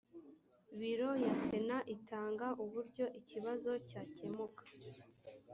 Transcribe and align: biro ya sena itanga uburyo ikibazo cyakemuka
biro 0.79 1.09
ya 1.25 1.33
sena 1.45 1.77
itanga 1.95 2.47
uburyo 2.63 3.05
ikibazo 3.19 3.71
cyakemuka 3.89 4.63